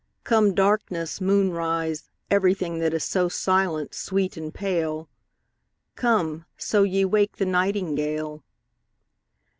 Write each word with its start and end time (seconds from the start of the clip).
Come 0.23 0.55
darkness, 0.55 1.21
moonrise, 1.21 2.09
every 2.31 2.55
thing 2.55 2.79
That 2.79 2.91
is 2.91 3.03
so 3.03 3.29
silent, 3.29 3.93
sweet, 3.93 4.35
and 4.35 4.51
pale: 4.51 5.07
Come, 5.95 6.45
so 6.57 6.81
ye 6.81 7.05
wake 7.05 7.37
the 7.37 7.45
nightingale. 7.45 8.43